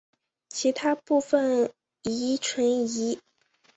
[0.49, 1.69] 其他部分
[2.01, 3.19] 亦存疑。